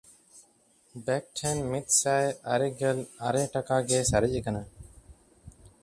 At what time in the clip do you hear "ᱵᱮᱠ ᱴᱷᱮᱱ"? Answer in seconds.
1.09-1.57